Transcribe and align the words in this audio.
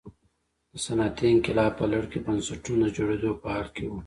د 0.71 0.73
صنعتي 0.85 1.25
انقلاب 1.31 1.71
په 1.79 1.85
لړ 1.93 2.01
کې 2.11 2.19
بنسټونه 2.25 2.85
د 2.89 2.93
جوړېدو 2.97 3.29
په 3.41 3.47
حال 3.53 3.67
کې 3.75 3.83
وو. 3.87 3.99